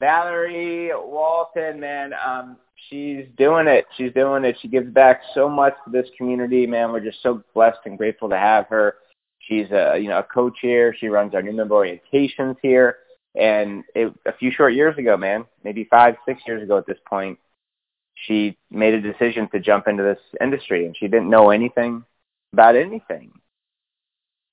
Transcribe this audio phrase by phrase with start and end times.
[0.00, 2.56] Valerie Walton, man, um,
[2.88, 3.86] she's doing it.
[3.96, 4.56] She's doing it.
[4.60, 6.92] She gives back so much to this community, man.
[6.92, 8.96] We're just so blessed and grateful to have her.
[9.40, 10.94] She's a you know a coach here.
[10.98, 12.98] She runs our new member orientations here.
[13.34, 16.98] And it, a few short years ago, man, maybe five, six years ago at this
[17.06, 17.38] point,
[18.14, 22.02] she made a decision to jump into this industry, and she didn't know anything
[22.52, 23.30] about anything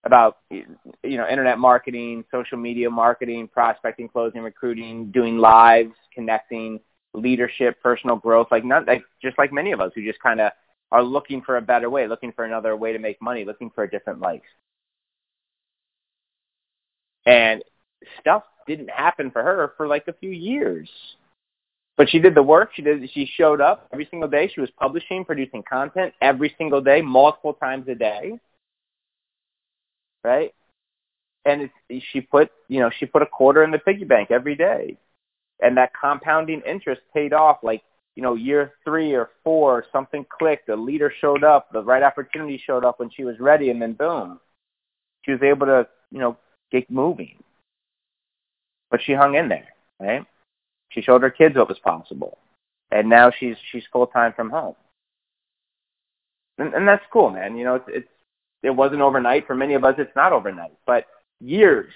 [0.05, 6.79] about you know internet marketing, social media marketing, prospecting, closing, recruiting, doing lives, connecting,
[7.13, 8.47] leadership, personal growth.
[8.51, 10.51] Like not like just like many of us who just kind of
[10.91, 13.83] are looking for a better way, looking for another way to make money, looking for
[13.83, 14.41] a different life.
[17.25, 17.63] And
[18.19, 20.89] stuff didn't happen for her for like a few years.
[21.95, 22.71] But she did the work.
[22.73, 23.07] She did.
[23.13, 24.51] She showed up every single day.
[24.53, 28.39] She was publishing, producing content every single day, multiple times a day
[30.23, 30.53] right?
[31.45, 34.55] And it's, she put, you know, she put a quarter in the piggy bank every
[34.55, 34.97] day,
[35.61, 37.57] and that compounding interest paid off.
[37.63, 37.83] Like,
[38.15, 40.69] you know, year three or four, something clicked.
[40.69, 41.71] A leader showed up.
[41.71, 44.39] The right opportunity showed up when she was ready, and then boom,
[45.23, 46.37] she was able to, you know,
[46.71, 47.43] get moving.
[48.89, 49.67] But she hung in there,
[49.99, 50.25] right?
[50.89, 52.37] She showed her kids what was possible,
[52.91, 54.75] and now she's she's full time from home,
[56.59, 57.57] and, and that's cool, man.
[57.57, 58.09] You know, it's, it's
[58.63, 59.45] it wasn't overnight.
[59.45, 61.05] For many of us, it's not overnight, but
[61.39, 61.91] years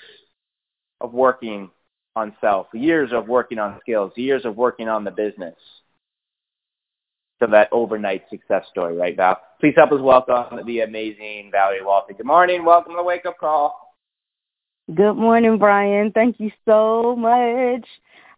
[1.02, 1.72] of working
[2.16, 5.56] on self, years of working on skills, years of working on the business.
[7.40, 9.40] So that overnight success story, right, Val?
[9.60, 12.16] Please help us welcome the amazing Valerie Walton.
[12.16, 12.66] Good morning.
[12.66, 13.96] Welcome to the Wake Up Call.
[14.94, 16.12] Good morning, Brian.
[16.12, 17.86] Thank you so much.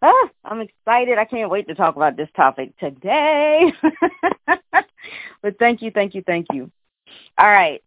[0.02, 1.16] Ah, I'm excited.
[1.16, 3.72] I can't wait to talk about this topic today.
[5.42, 6.70] but thank you, thank you, thank you.
[7.38, 7.82] All right.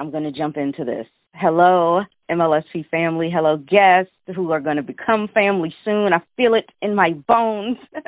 [0.00, 1.06] I'm going to jump into this.
[1.34, 3.28] Hello, MLSP family.
[3.28, 6.14] Hello, guests who are going to become family soon.
[6.14, 7.76] I feel it in my bones.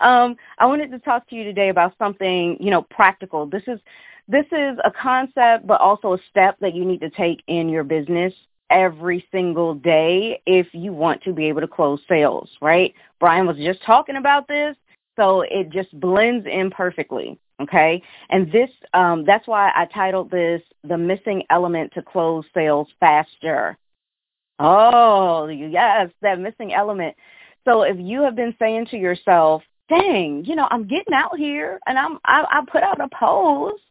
[0.00, 3.46] um, I wanted to talk to you today about something, you know, practical.
[3.46, 3.80] This is
[4.28, 7.82] this is a concept, but also a step that you need to take in your
[7.82, 8.32] business
[8.70, 12.94] every single day if you want to be able to close sales, right?
[13.18, 14.76] Brian was just talking about this,
[15.16, 17.36] so it just blends in perfectly.
[17.62, 18.02] Okay.
[18.30, 23.76] And this, um, that's why I titled this The Missing Element to Close Sales Faster.
[24.58, 27.16] Oh, yes, that missing element.
[27.64, 31.80] So if you have been saying to yourself, dang, you know, I'm getting out here
[31.86, 33.82] and I'm, I, I put out a post,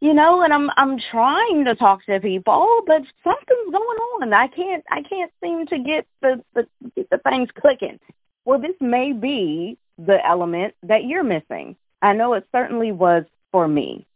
[0.00, 4.32] you know, and I'm, I'm trying to talk to people, but something's going on.
[4.32, 6.66] I can't, I can't seem to get the, the,
[7.10, 7.98] the things clicking.
[8.44, 11.76] Well, this may be the element that you're missing.
[12.02, 14.06] I know it certainly was for me.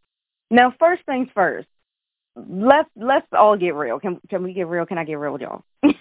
[0.50, 1.68] Now, first things first.
[2.34, 4.00] Let's let's all get real.
[4.00, 4.86] Can can we get real?
[4.86, 5.64] Can I get real with y'all?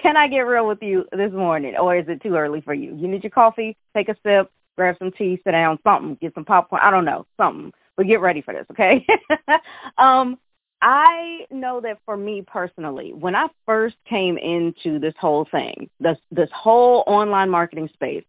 [0.00, 2.96] can I get real with you this morning, or is it too early for you?
[2.96, 3.76] You need your coffee.
[3.94, 4.50] Take a sip.
[4.76, 5.40] Grab some tea.
[5.44, 5.78] Sit down.
[5.84, 6.16] Something.
[6.20, 6.80] Get some popcorn.
[6.82, 7.26] I don't know.
[7.36, 7.72] Something.
[7.96, 9.06] But get ready for this, okay?
[9.98, 10.38] um,
[10.82, 16.18] I know that for me personally, when I first came into this whole thing, this
[16.30, 18.24] this whole online marketing space,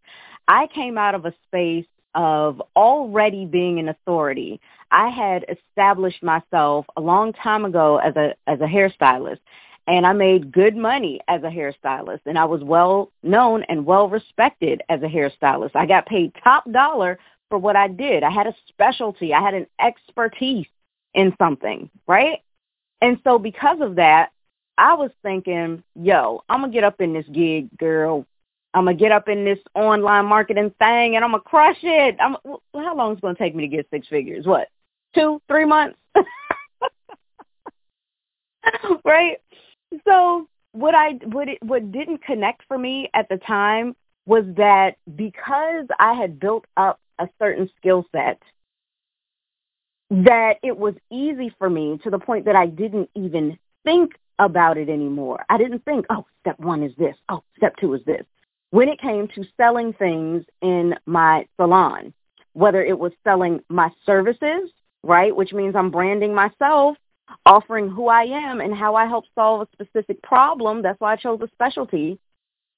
[0.48, 4.60] I came out of a space of already being an authority.
[4.92, 9.40] I had established myself a long time ago as a as a hairstylist
[9.88, 14.10] and I made good money as a hairstylist and I was well known and well
[14.10, 15.76] respected as a hairstylist.
[15.76, 18.24] I got paid top dollar for what I did.
[18.24, 19.34] I had a specialty.
[19.34, 20.66] I had an expertise
[21.14, 22.40] in something, right?
[23.02, 24.32] And so because of that,
[24.78, 28.26] I was thinking, yo, I'm going to get up in this gig, girl,
[28.76, 32.18] I'm gonna get up in this online marketing thing and I'm gonna crush it.
[32.20, 32.36] I'm
[32.76, 34.46] how long is it gonna take me to get six figures?
[34.46, 34.68] What?
[35.16, 35.98] Two, three months?
[39.06, 39.38] right?
[40.06, 43.96] So what I what it what didn't connect for me at the time
[44.26, 48.42] was that because I had built up a certain skill set
[50.10, 54.78] that it was easy for me to the point that I didn't even think about
[54.78, 55.46] it anymore.
[55.50, 57.16] I didn't think, oh, step one is this.
[57.30, 58.26] Oh, step two is this
[58.76, 62.14] when it came to selling things in my salon,
[62.52, 64.70] whether it was selling my services,
[65.02, 66.98] right, which means I'm branding myself,
[67.46, 70.82] offering who I am and how I help solve a specific problem.
[70.82, 72.20] That's why I chose a specialty,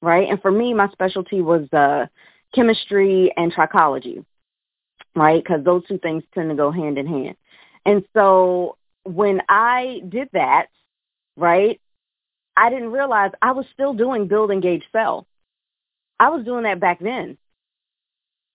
[0.03, 0.29] right?
[0.29, 2.05] And for me, my specialty was uh,
[2.53, 4.23] chemistry and trichology,
[5.15, 5.44] right?
[5.44, 7.35] Because those two things tend to go hand in hand.
[7.88, 10.67] And so when I did that,
[11.35, 11.81] right,
[12.55, 15.25] I didn't realize I was still doing build engage sell.
[16.19, 17.37] I was doing that back then.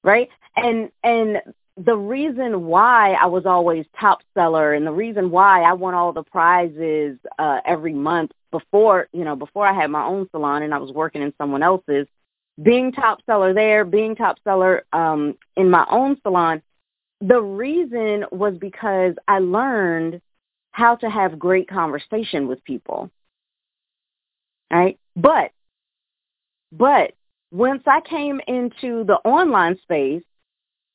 [0.05, 0.29] Right?
[0.56, 1.41] And and
[1.76, 6.12] the reason why I was always top seller and the reason why I won all
[6.12, 10.75] the prizes uh every month before, you know, before I had my own salon and
[10.75, 12.06] I was working in someone else's,
[12.62, 16.62] being top seller there, being top seller um in my own salon,
[17.20, 20.20] the reason was because I learned
[20.73, 23.11] how to have great conversation with people.
[24.70, 24.99] Right?
[25.17, 25.53] But
[26.73, 27.15] but
[27.53, 30.23] once I came into the online space,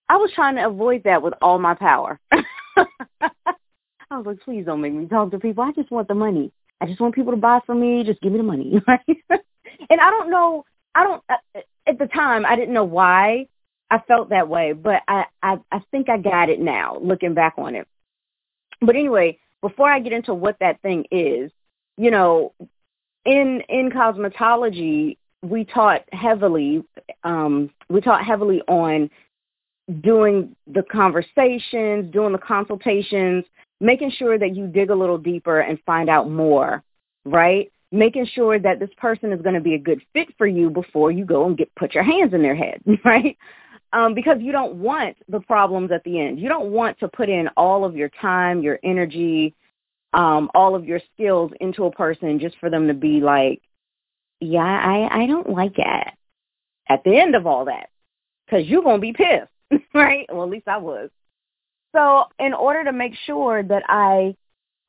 [0.10, 2.20] I was trying to avoid that with all my power.
[2.32, 5.64] I was like, please don't make me talk to people.
[5.64, 6.52] I just want the money.
[6.82, 8.04] I just want people to buy from me.
[8.04, 8.82] Just give me the money.
[8.90, 10.66] and I don't know.
[10.96, 11.24] I don't.
[11.30, 13.48] Uh, at the time, I didn't know why
[13.92, 17.56] I felt that way, but I, I I think I got it now, looking back
[17.58, 17.88] on it.
[18.82, 21.52] But anyway, before I get into what that thing is,
[21.98, 22.54] you know,
[23.26, 26.84] in in cosmetology, we taught heavily
[27.24, 29.10] um, we taught heavily on
[30.02, 33.46] doing the conversations, doing the consultations,
[33.80, 36.84] making sure that you dig a little deeper and find out more,
[37.26, 37.72] right?
[37.92, 41.12] Making sure that this person is going to be a good fit for you before
[41.12, 43.38] you go and get put your hands in their head, right?
[43.94, 46.40] Um, because you don't want the problems at the end.
[46.40, 49.56] You don't want to put in all of your time, your energy,
[50.12, 53.62] um, all of your skills into a person just for them to be like,
[54.40, 56.08] yeah, I, I don't like it
[56.90, 57.90] at the end of all that
[58.46, 60.26] because you're going to be pissed, right?
[60.32, 61.10] Well, at least I was.
[61.96, 64.36] So in order to make sure that I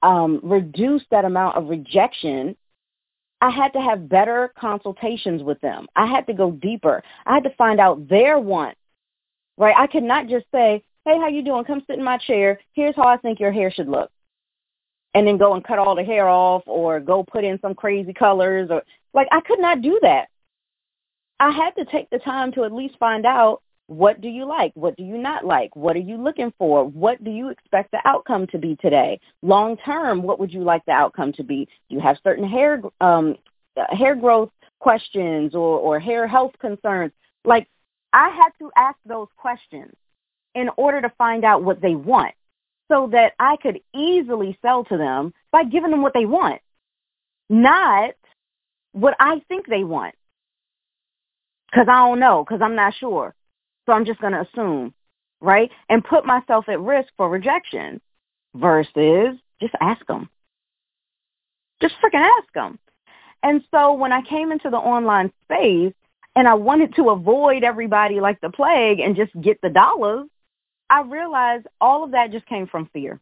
[0.03, 2.57] um, reduce that amount of rejection,
[3.41, 5.87] I had to have better consultations with them.
[5.95, 7.03] I had to go deeper.
[7.25, 8.81] I had to find out their wants,
[9.57, 9.75] right?
[9.77, 11.65] I could not just say, hey, how you doing?
[11.65, 12.59] Come sit in my chair.
[12.73, 14.11] Here's how I think your hair should look.
[15.15, 18.13] And then go and cut all the hair off or go put in some crazy
[18.13, 18.83] colors or
[19.19, 20.29] like I could not do that.
[21.41, 24.71] I had to take the time to at least find out what do you like?
[24.77, 25.75] What do you not like?
[25.75, 26.85] What are you looking for?
[26.85, 29.19] What do you expect the outcome to be today?
[29.43, 31.67] Long term, what would you like the outcome to be?
[31.89, 33.35] Do you have certain hair um,
[33.91, 37.11] hair growth questions or, or hair health concerns?
[37.45, 37.67] Like
[38.13, 39.95] I had to ask those questions
[40.55, 42.35] in order to find out what they want
[42.87, 46.61] so that I could easily sell to them by giving them what they want,
[47.51, 48.15] not
[48.93, 50.15] what I think they want.
[51.71, 53.35] Because I don't know, because I'm not sure.
[53.87, 54.95] So I'm just going to assume,
[55.41, 55.71] right?
[55.89, 58.01] And put myself at risk for rejection
[58.55, 60.29] versus just ask them.
[61.81, 62.79] Just freaking ask them.
[63.43, 65.95] And so when I came into the online space
[66.35, 70.29] and I wanted to avoid everybody like the plague and just get the dollars,
[70.91, 73.21] I realized all of that just came from fear.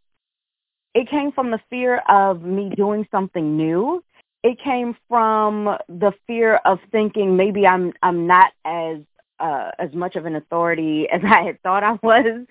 [0.95, 4.03] It came from the fear of me doing something new
[4.43, 8.99] it came from the fear of thinking maybe I'm I'm not as
[9.39, 12.47] uh, as much of an authority as I had thought I was.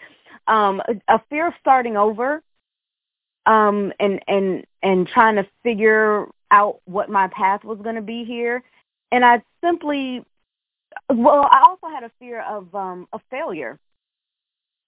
[0.47, 2.43] Um, a, a fear of starting over,
[3.45, 8.23] um, and and and trying to figure out what my path was going to be
[8.23, 8.63] here.
[9.11, 10.23] And I simply,
[11.09, 13.79] well, I also had a fear of um, of failure.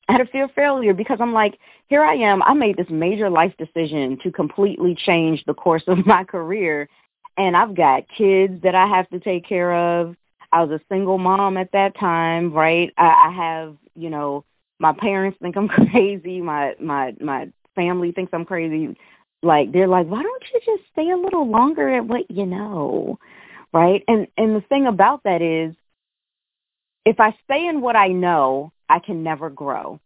[0.08, 2.42] Had a fear of failure because I'm like, here I am.
[2.44, 6.90] I made this major life decision to completely change the course of my career.
[7.38, 10.16] And I've got kids that I have to take care of.
[10.52, 12.92] I was a single mom at that time, right?
[12.98, 14.46] I, I have, you know,
[14.80, 16.42] my parents think I'm crazy.
[16.42, 18.96] My my my family thinks I'm crazy.
[19.44, 23.20] Like they're like, why don't you just stay a little longer at what you know,
[23.74, 24.04] right?
[24.08, 25.76] And and the thing about that is,
[27.06, 30.00] if I stay in what I know, I can never grow.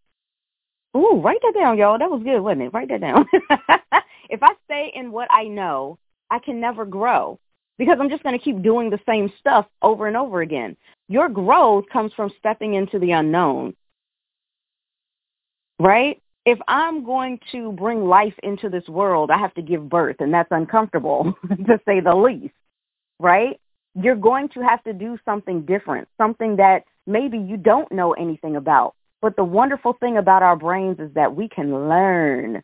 [0.96, 1.98] Ooh, write that down, y'all.
[1.98, 2.74] That was good, wasn't it?
[2.74, 3.26] Write that down.
[4.30, 5.98] if I stay in what I know,
[6.30, 7.40] I can never grow
[7.78, 10.76] because I'm just going to keep doing the same stuff over and over again.
[11.08, 13.76] Your growth comes from stepping into the unknown.
[15.80, 16.22] Right?
[16.46, 20.34] If I'm going to bring life into this world, I have to give birth, and
[20.34, 22.54] that's uncomfortable, to say the least.
[23.20, 23.60] Right?
[23.96, 28.56] You're going to have to do something different, something that maybe you don't know anything
[28.56, 28.96] about.
[29.22, 32.64] But the wonderful thing about our brains is that we can learn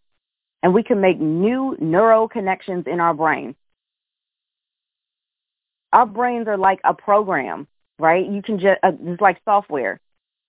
[0.63, 3.56] and we can make new neural connections in our brain.
[5.94, 7.67] Our brains are like a program,
[8.00, 8.25] right?
[8.25, 10.00] You can just, uh, it's like software.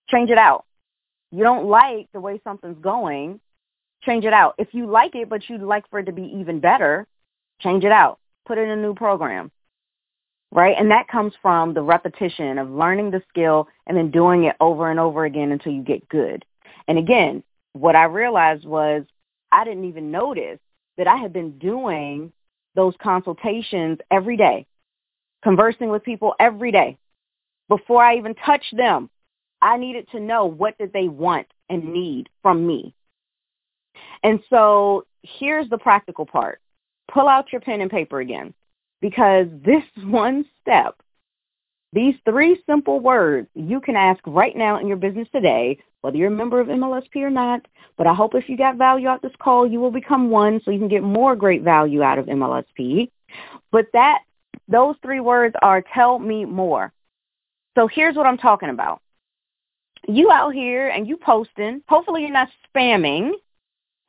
[0.09, 0.65] Change it out.
[1.31, 3.41] You don't like the way something's going,
[4.03, 4.55] change it out.
[4.59, 7.07] If you like it, but you'd like for it to be even better,
[7.61, 8.19] change it out.
[8.47, 9.51] Put in a new program.
[10.53, 10.75] Right?
[10.79, 14.91] And that comes from the repetition of learning the skill and then doing it over
[14.91, 16.45] and over again until you get good.
[16.87, 17.43] And again,
[17.75, 19.05] what I realized was
[19.53, 20.59] I didn't even notice
[20.97, 22.33] that I had been doing
[22.75, 24.67] those consultations every day,
[25.43, 26.97] conversing with people every day.
[27.69, 29.11] Before I even touched them,
[29.61, 32.95] I needed to know what did they want and need from me.
[34.23, 36.61] And so here's the practical part.
[37.13, 38.55] Pull out your pen and paper again
[39.01, 40.95] because this one step,
[41.93, 46.29] these three simple words you can ask right now in your business today, whether you're
[46.29, 47.67] a member of MLSP or not.
[47.97, 50.71] But I hope if you got value out this call, you will become one so
[50.71, 53.11] you can get more great value out of MLSP.
[53.73, 54.21] But that,
[54.69, 56.93] those three words are tell me more.
[57.77, 59.01] So here's what I'm talking about.
[60.07, 63.33] You out here and you posting, hopefully you're not spamming,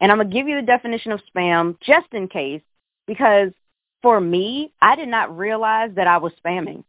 [0.01, 2.61] and I'm going to give you the definition of spam just in case
[3.07, 3.51] because
[4.01, 6.83] for me, I did not realize that I was spamming.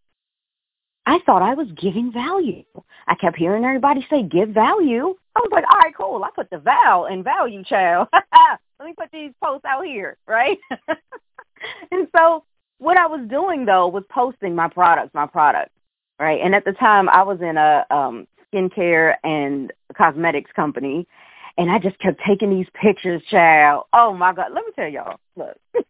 [1.07, 2.65] I thought I was giving value.
[3.09, 5.15] I kept hearing everybody say give value.
[5.35, 6.23] I was like, all right, cool.
[6.23, 8.09] I put the val in value, child.
[8.79, 10.59] Let me put these posts out here, right?
[11.91, 12.45] and so
[12.79, 15.73] what I was doing though was posting my products, my products,
[16.19, 16.41] right?
[16.41, 21.07] And at the time I was in a um skincare and cosmetics company
[21.59, 23.85] and I just kept taking these pictures, child.
[23.93, 24.53] Oh my God.
[24.53, 25.19] Let me tell y'all.
[25.37, 25.57] Look.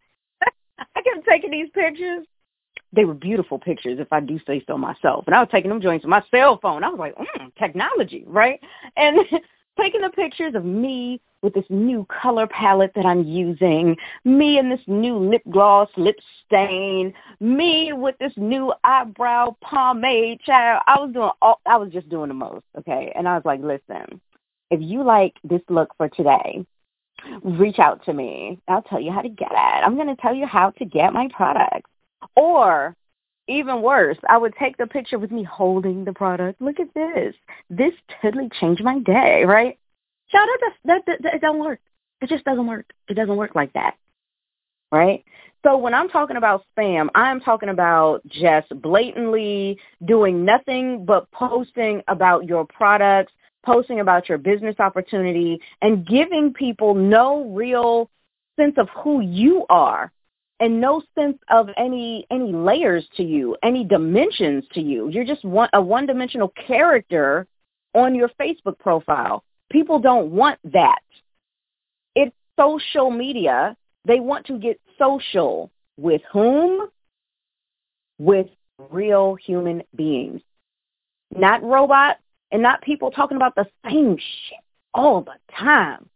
[0.97, 2.27] I kept taking these pictures.
[2.93, 5.25] They were beautiful pictures, if I do say so myself.
[5.27, 6.83] And I was taking them joints with my cell phone.
[6.83, 8.59] I was like, mm, technology, right?
[8.97, 9.19] And
[9.81, 14.71] taking the pictures of me with this new color palette that I'm using, me and
[14.71, 20.83] this new lip gloss, lip stain, me with this new eyebrow pomade, child.
[20.87, 23.13] I was doing all, I was just doing the most, okay?
[23.15, 24.21] And I was like, listen,
[24.71, 26.67] if you like this look for today,
[27.43, 28.59] reach out to me.
[28.69, 29.55] I'll tell you how to get it.
[29.55, 31.91] I'm going to tell you how to get my products.
[32.37, 32.97] Or
[33.49, 36.61] even worse, I would take the picture with me holding the product.
[36.61, 37.35] Look at this.
[37.69, 39.79] This totally changed my day, right?
[40.29, 41.81] Shout out that, that, that, it doesn't work.
[42.21, 42.87] It just doesn't work.
[43.09, 43.97] It doesn't work like that.
[44.93, 45.25] Right?
[45.65, 52.03] So when I'm talking about spam, I'm talking about just blatantly doing nothing but posting
[52.09, 53.33] about your products,
[53.65, 58.11] posting about your business opportunity and giving people no real
[58.59, 60.13] sense of who you are
[60.61, 65.09] and no sense of any any layers to you, any dimensions to you.
[65.09, 67.47] You're just one, a one-dimensional character
[67.95, 69.43] on your Facebook profile.
[69.71, 71.03] People don't want that.
[72.15, 73.77] It's social media.
[74.05, 76.89] They want to get social with whom?
[78.19, 78.49] With
[78.91, 80.43] real human beings.
[81.35, 82.21] Not robots,
[82.53, 84.59] and not people talking about the same shit
[84.93, 86.09] all the time.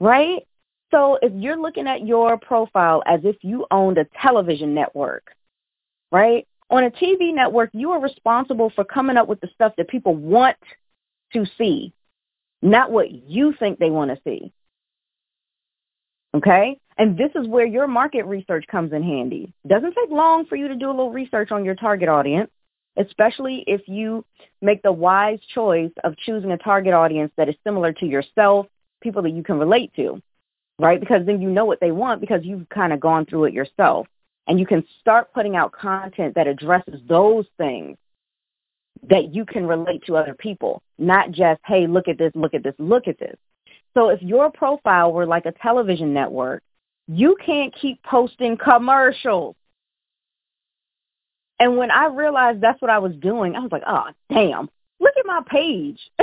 [0.00, 0.46] Right?
[0.90, 5.24] So if you're looking at your profile as if you owned a television network,
[6.10, 6.46] right?
[6.70, 10.14] On a TV network, you are responsible for coming up with the stuff that people
[10.14, 10.56] want
[11.32, 11.92] to see,
[12.60, 14.52] not what you think they want to see.
[16.34, 16.78] Okay?
[16.98, 19.52] And this is where your market research comes in handy.
[19.66, 22.50] Doesn't take long for you to do a little research on your target audience
[22.96, 24.24] especially if you
[24.60, 28.66] make the wise choice of choosing a target audience that is similar to yourself,
[29.02, 30.20] people that you can relate to,
[30.78, 31.00] right?
[31.00, 34.06] Because then you know what they want because you've kind of gone through it yourself.
[34.48, 37.96] And you can start putting out content that addresses those things
[39.08, 42.62] that you can relate to other people, not just, hey, look at this, look at
[42.62, 43.36] this, look at this.
[43.94, 46.62] So if your profile were like a television network,
[47.08, 49.56] you can't keep posting commercials
[51.58, 54.68] and when I realized that's what I was doing, I was like, oh, damn,
[55.00, 56.00] look at my page.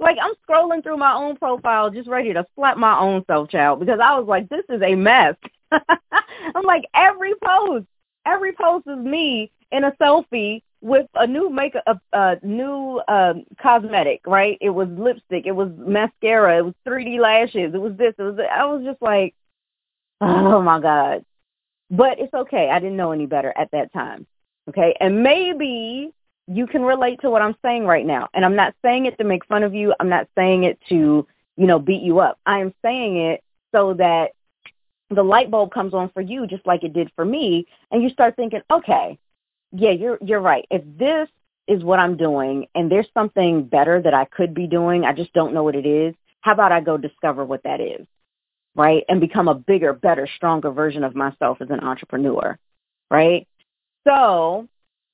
[0.00, 3.80] like I'm scrolling through my own profile just ready to slap my own self child
[3.80, 5.36] because I was like, this is a mess.
[5.72, 7.86] I'm like, every post,
[8.26, 13.44] every post is me in a selfie with a new makeup, a, a new um,
[13.60, 14.56] cosmetic, right?
[14.60, 18.36] It was lipstick, it was mascara, it was 3D lashes, it was this, it was.
[18.36, 18.52] That.
[18.52, 19.34] I was just like,
[20.20, 21.24] oh my god.
[21.90, 22.68] But it's okay.
[22.70, 24.26] I didn't know any better at that time.
[24.68, 24.94] Okay.
[25.00, 26.12] And maybe
[26.46, 28.28] you can relate to what I'm saying right now.
[28.34, 29.94] And I'm not saying it to make fun of you.
[30.00, 32.38] I'm not saying it to, you know, beat you up.
[32.46, 33.42] I am saying it
[33.74, 34.32] so that
[35.10, 37.66] the light bulb comes on for you just like it did for me.
[37.90, 39.18] And you start thinking, okay,
[39.72, 40.66] yeah, you're, you're right.
[40.70, 41.28] If this
[41.66, 45.32] is what I'm doing and there's something better that I could be doing, I just
[45.34, 46.14] don't know what it is.
[46.40, 48.06] How about I go discover what that is?
[48.74, 49.04] Right.
[49.08, 52.58] And become a bigger, better, stronger version of myself as an entrepreneur.
[53.10, 53.46] Right.
[54.08, 54.66] So,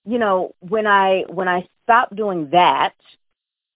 [0.04, 2.94] you know, when I when I stopped doing that,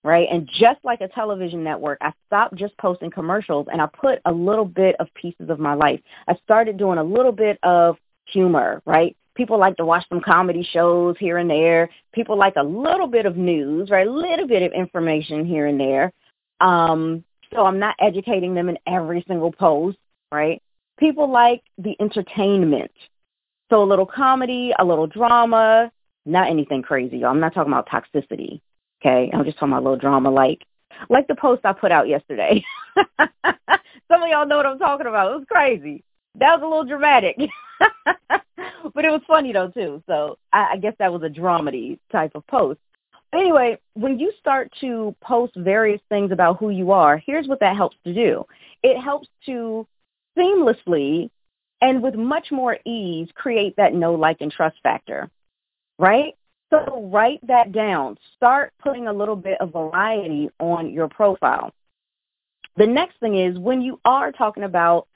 [0.05, 4.21] right, and just like a television network, I stopped just posting commercials and I put
[4.25, 6.01] a little bit of pieces of my life.
[6.29, 7.97] I started doing a little bit of
[8.27, 9.17] humor, right?
[9.35, 11.89] People like to watch some comedy shows here and there.
[12.13, 14.07] People like a little bit of news, right?
[14.07, 16.13] A little bit of information here and there.
[16.61, 19.97] Um, so I'm not educating them in every single post,
[20.33, 20.61] right?
[20.99, 22.91] People like the entertainment.
[23.71, 25.93] So a little comedy, a little drama,
[26.25, 27.25] not anything crazy.
[27.25, 28.61] I'm not talking about toxicity.
[29.01, 29.31] Okay.
[29.33, 30.65] I'm just talking about a little drama like
[31.11, 32.65] like the post I put out yesterday.
[32.97, 35.31] Some of y'all know what I'm talking about.
[35.31, 36.03] It was crazy.
[36.37, 37.37] That was a little dramatic.
[38.95, 40.03] but it was funny though too.
[40.07, 42.81] So I, I guess that was a dramedy type of post.
[43.35, 47.77] Anyway, when you start to post various things about who you are, here's what that
[47.77, 48.45] helps to do.
[48.83, 49.87] It helps to
[50.37, 51.31] seamlessly
[51.81, 55.31] and with much more ease create that know, like, and trust factor,
[55.99, 56.35] right?
[56.71, 58.19] So write that down.
[58.37, 61.73] Start putting a little bit of variety on your profile.
[62.77, 65.09] The next thing is when you are talking about,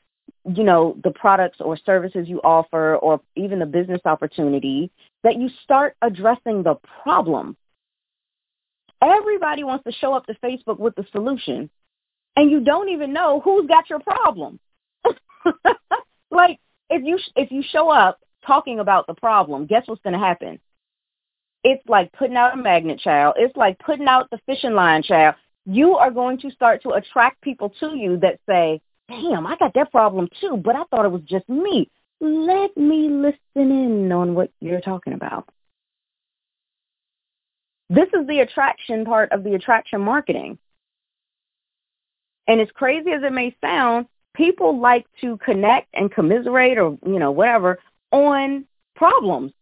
[0.45, 4.91] you know, the products or services you offer or even the business opportunity,
[5.23, 7.57] that you start addressing the problem.
[9.03, 11.71] Everybody wants to show up to Facebook with the solution,
[12.37, 14.59] and you don't even know who's got your problem.
[16.33, 16.59] like
[16.91, 20.59] if you if you show up talking about the problem, guess what's going to happen?
[21.65, 23.35] It's like putting out a magnet, child.
[23.39, 25.37] It's like putting out the fishing line, child.
[25.65, 29.75] You are going to start to attract people to you that say, "Damn, I got
[29.75, 31.89] that problem too, but I thought it was just me."
[32.21, 35.49] Let me listen in on what you're talking about.
[37.91, 40.59] This is the attraction part of the attraction marketing.
[42.47, 47.19] And as crazy as it may sound, people like to connect and commiserate or, you
[47.19, 47.79] know, whatever
[48.11, 48.65] on
[48.97, 49.53] problems.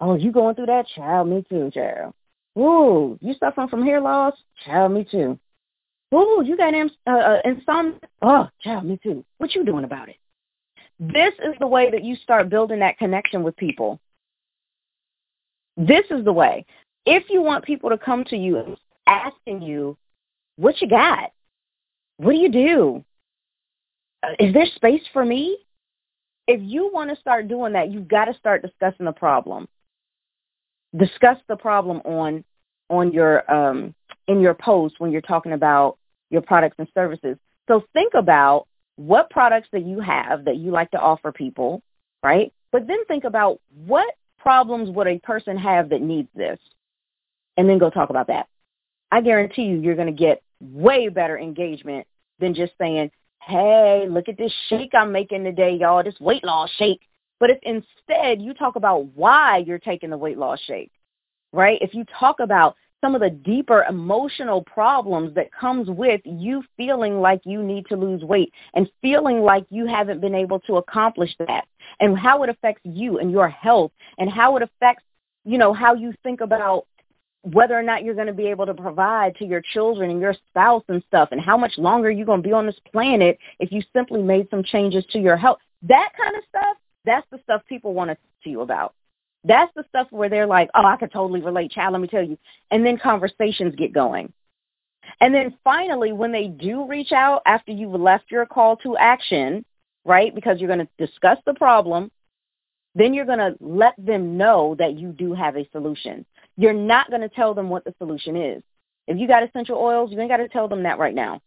[0.00, 0.86] Oh, you going through that?
[0.94, 2.14] Child, me too, child.
[2.58, 4.34] Ooh, you suffering from hair loss?
[4.64, 5.38] Child, me too.
[6.14, 8.00] Ooh, you got uh, uh, insomnia?
[8.22, 9.24] Oh, child, me too.
[9.38, 10.16] What you doing about it?
[10.98, 14.00] This is the way that you start building that connection with people.
[15.76, 16.66] This is the way.
[17.06, 18.76] If you want people to come to you
[19.06, 19.96] asking you,
[20.56, 21.30] what you got?
[22.18, 23.04] What do you do?
[24.22, 25.58] Uh, is there space for me?
[26.46, 29.68] If you want to start doing that, you've got to start discussing the problem.
[30.96, 32.44] Discuss the problem on
[32.88, 33.94] on your um,
[34.26, 35.96] in your post when you're talking about
[36.30, 37.36] your products and services.
[37.68, 41.82] So think about what products that you have that you like to offer people,
[42.22, 42.52] right?
[42.72, 46.58] But then think about what problems would a person have that needs this,
[47.56, 48.48] and then go talk about that.
[49.12, 52.06] I guarantee you, you're going to get way better engagement
[52.38, 53.10] than just saying,
[53.42, 57.00] hey, look at this shake I'm making today, y'all, this weight loss shake.
[57.38, 60.92] But if instead you talk about why you're taking the weight loss shake,
[61.52, 61.78] right?
[61.80, 67.20] If you talk about some of the deeper emotional problems that comes with you feeling
[67.20, 71.34] like you need to lose weight and feeling like you haven't been able to accomplish
[71.38, 71.66] that
[71.98, 75.04] and how it affects you and your health and how it affects,
[75.44, 76.86] you know, how you think about
[77.42, 80.34] whether or not you're going to be able to provide to your children and your
[80.50, 83.72] spouse and stuff and how much longer you're going to be on this planet if
[83.72, 85.58] you simply made some changes to your health.
[85.82, 88.94] That kind of stuff, that's the stuff people want to talk to you about.
[89.44, 92.22] That's the stuff where they're like, oh, I could totally relate, child, let me tell
[92.22, 92.36] you.
[92.70, 94.32] And then conversations get going.
[95.20, 99.64] And then finally, when they do reach out after you've left your call to action,
[100.04, 102.10] right, because you're going to discuss the problem,
[102.94, 106.26] then you're going to let them know that you do have a solution.
[106.60, 108.62] You're not going to tell them what the solution is.
[109.06, 111.40] If you got essential oils, you ain't got to tell them that right now.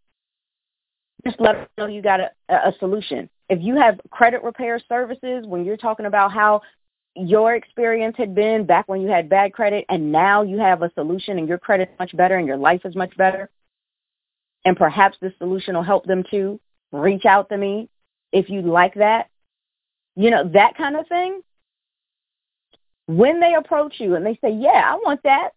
[1.23, 3.30] Just let them know you got a, a solution.
[3.47, 6.63] If you have credit repair services, when you're talking about how
[7.15, 10.91] your experience had been back when you had bad credit and now you have a
[10.95, 13.52] solution and your credit's much better and your life is much better,
[14.65, 16.60] and perhaps this solution will help them too,
[16.91, 17.88] reach out to me
[18.32, 19.28] if you'd like that.
[20.15, 21.41] You know, that kind of thing.
[23.08, 25.50] When they approach you and they say, yeah, I want that,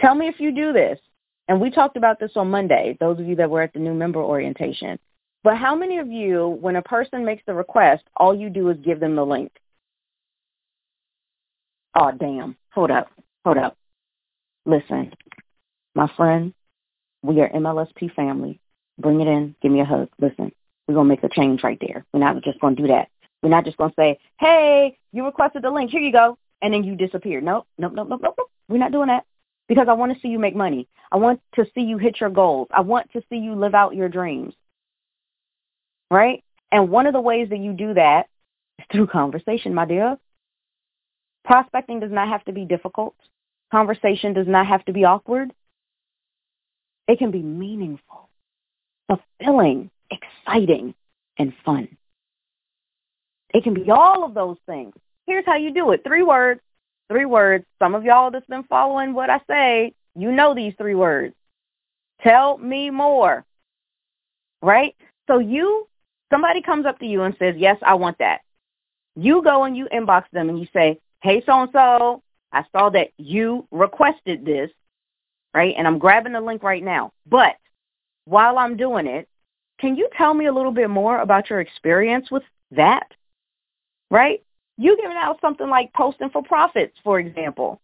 [0.00, 0.98] tell me if you do this.
[1.48, 3.94] And we talked about this on Monday, those of you that were at the new
[3.94, 4.98] member orientation.
[5.44, 8.78] But how many of you, when a person makes the request, all you do is
[8.84, 9.52] give them the link?
[11.94, 12.56] Oh, damn.
[12.70, 13.10] Hold up.
[13.44, 13.76] Hold up.
[14.64, 15.12] Listen,
[15.94, 16.54] my friend,
[17.22, 18.60] we are MLSP family.
[18.98, 19.56] Bring it in.
[19.60, 20.08] Give me a hug.
[20.20, 20.52] Listen,
[20.86, 22.04] we're going to make a change right there.
[22.12, 23.08] We're not just going to do that.
[23.42, 25.90] We're not just going to say, hey, you requested the link.
[25.90, 26.38] Here you go.
[26.60, 27.40] And then you disappear.
[27.40, 28.34] Nope, nope, nope, nope, nope.
[28.38, 28.50] nope.
[28.68, 29.24] We're not doing that
[29.68, 30.88] because I want to see you make money.
[31.10, 32.68] I want to see you hit your goals.
[32.70, 34.54] I want to see you live out your dreams.
[36.10, 36.42] Right?
[36.70, 38.28] And one of the ways that you do that
[38.78, 40.16] is through conversation, my dear.
[41.44, 43.14] Prospecting does not have to be difficult.
[43.70, 45.52] Conversation does not have to be awkward.
[47.08, 48.28] It can be meaningful,
[49.08, 50.94] fulfilling, exciting,
[51.38, 51.88] and fun.
[53.52, 54.94] It can be all of those things.
[55.26, 56.02] Here's how you do it.
[56.04, 56.60] Three words.
[57.08, 57.64] Three words.
[57.78, 61.34] Some of y'all that's been following what I say, you know these three words.
[62.22, 63.44] Tell me more.
[64.62, 64.94] Right?
[65.26, 65.88] So you,
[66.32, 68.40] somebody comes up to you and says, yes, I want that.
[69.16, 73.66] You go and you inbox them and you say, hey, so-and-so, I saw that you
[73.70, 74.70] requested this,
[75.54, 75.74] right?
[75.76, 77.12] And I'm grabbing the link right now.
[77.26, 77.56] But
[78.24, 79.28] while I'm doing it,
[79.78, 83.06] can you tell me a little bit more about your experience with that?
[84.12, 84.44] Right?
[84.76, 87.80] You giving out something like posting for profits, for example.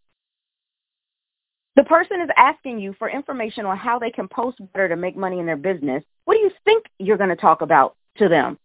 [1.75, 5.17] The person is asking you for information on how they can post better to make
[5.17, 6.05] money in their business.
[6.27, 8.59] What do you think you're going to talk about to them?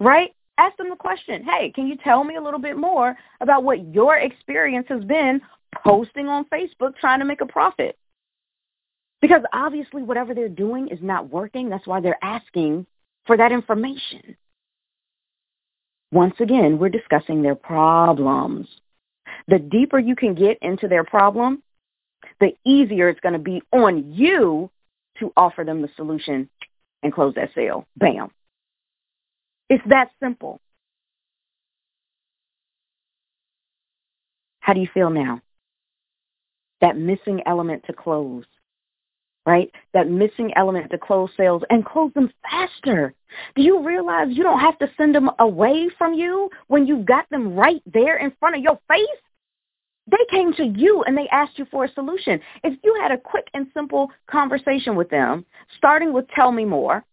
[0.00, 0.34] Right?
[0.58, 3.94] Ask them the question, hey, can you tell me a little bit more about what
[3.94, 5.40] your experience has been
[5.82, 7.96] posting on Facebook trying to make a profit?
[9.22, 11.70] Because obviously whatever they're doing is not working.
[11.70, 12.86] That's why they're asking
[13.26, 14.36] for that information.
[16.16, 18.66] Once again, we're discussing their problems.
[19.48, 21.62] The deeper you can get into their problem,
[22.40, 24.70] the easier it's going to be on you
[25.18, 26.48] to offer them the solution
[27.02, 27.86] and close that sale.
[27.98, 28.30] Bam.
[29.68, 30.58] It's that simple.
[34.60, 35.42] How do you feel now?
[36.80, 38.46] That missing element to close
[39.46, 39.70] right?
[39.94, 43.14] That missing element to close sales and close them faster.
[43.54, 47.30] Do you realize you don't have to send them away from you when you've got
[47.30, 49.06] them right there in front of your face?
[50.08, 52.40] They came to you and they asked you for a solution.
[52.64, 55.44] If you had a quick and simple conversation with them,
[55.76, 57.04] starting with tell me more,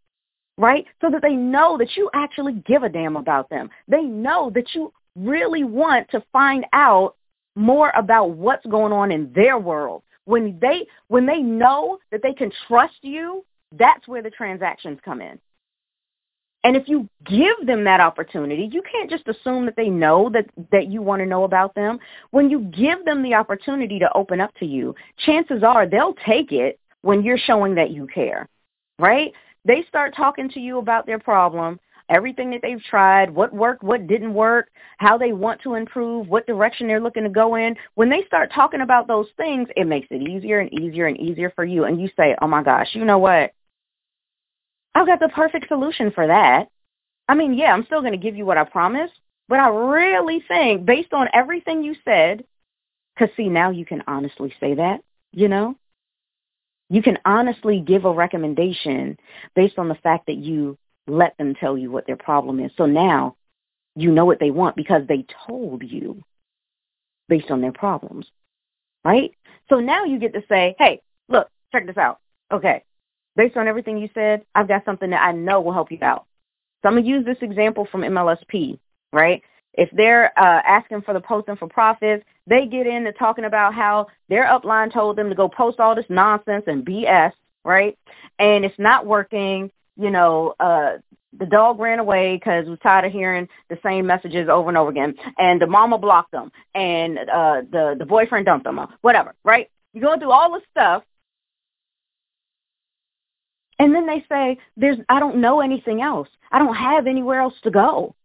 [0.58, 0.86] right?
[1.02, 3.70] So that they know that you actually give a damn about them.
[3.88, 7.16] They know that you really want to find out
[7.56, 12.34] more about what's going on in their world when they when they know that they
[12.34, 13.44] can trust you,
[13.78, 15.40] that's where the transactions come in.
[16.66, 20.46] And if you give them that opportunity, you can't just assume that they know that,
[20.72, 22.00] that you want to know about them.
[22.32, 26.54] When you give them the opportunity to open up to you, chances are they'll take
[26.54, 28.48] it when you're showing that you care,
[28.98, 29.34] right?
[29.66, 34.08] They start talking to you about their problem everything that they've tried, what worked, what
[34.08, 37.76] didn't work, how they want to improve, what direction they're looking to go in.
[37.96, 41.52] When they start talking about those things, it makes it easier and easier and easier
[41.56, 41.86] for you.
[41.86, 43.52] And you say, oh my gosh, you know what?
[44.96, 46.68] I've got the perfect solution for that.
[47.28, 49.14] I mean, yeah, I'm still going to give you what I promised,
[49.48, 52.44] but I really think based on everything you said,
[53.16, 55.76] because see, now you can honestly say that, you know?
[56.90, 59.18] You can honestly give a recommendation
[59.56, 62.72] based on the fact that you let them tell you what their problem is.
[62.78, 63.36] So now
[63.96, 66.24] you know what they want because they told you
[67.30, 68.28] based on their problems,
[69.04, 69.32] right?
[69.70, 72.20] So now you get to say, hey, look, check this out.
[72.52, 72.84] Okay,
[73.36, 76.26] based on everything you said, I've got something that I know will help you out.
[76.82, 78.78] So I'm going to use this example from MLSP,
[79.12, 79.42] right?
[79.74, 84.08] If they're uh, asking for the posting for profits, they get into talking about how
[84.30, 87.32] their upline told them to go post all this nonsense and BS,
[87.64, 87.98] right?
[88.38, 90.94] And it's not working you know, uh,
[91.40, 94.90] the dog ran away because was tired of hearing the same messages over and over
[94.90, 99.70] again, and the mama blocked them, and uh, the the boyfriend dumped them, whatever, right?
[99.94, 101.04] You're going through all this stuff,
[103.80, 106.28] and then they say, "There's I don't know anything else.
[106.52, 108.16] I don't have anywhere else to go.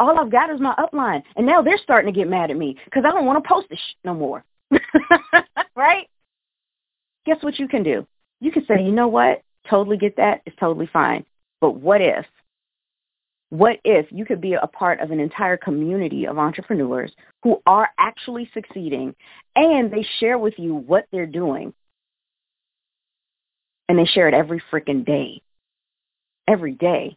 [0.00, 2.76] All I've got is my upline." And now they're starting to get mad at me
[2.84, 4.44] because I don't want to post this shit no more,
[5.76, 6.08] right?
[7.26, 8.06] Guess what you can do?
[8.40, 9.42] You can say, "You know what?
[9.68, 10.42] Totally get that.
[10.46, 11.24] It's totally fine.
[11.60, 12.26] But what if?
[13.50, 17.88] What if you could be a part of an entire community of entrepreneurs who are
[17.98, 19.14] actually succeeding
[19.54, 21.72] and they share with you what they're doing
[23.88, 25.42] and they share it every freaking day.
[26.48, 27.16] Every day.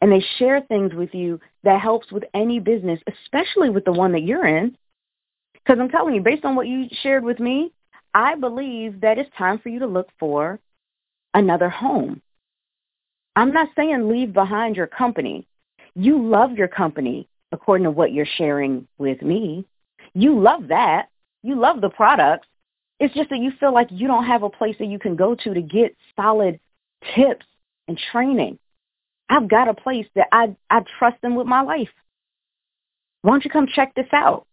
[0.00, 4.12] And they share things with you that helps with any business, especially with the one
[4.12, 4.76] that you're in.
[5.54, 7.72] Because I'm telling you, based on what you shared with me,
[8.14, 10.60] I believe that it's time for you to look for
[11.34, 12.20] another home.
[13.34, 15.46] I'm not saying leave behind your company.
[15.94, 19.64] You love your company according to what you're sharing with me.
[20.14, 21.08] You love that.
[21.42, 22.46] You love the products.
[23.00, 25.34] It's just that you feel like you don't have a place that you can go
[25.34, 26.60] to to get solid
[27.14, 27.46] tips
[27.88, 28.58] and training.
[29.28, 31.88] I've got a place that I, I trust them with my life.
[33.22, 34.46] Why don't you come check this out?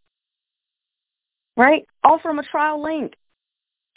[1.58, 1.86] Right?
[2.04, 3.13] Offer them a trial link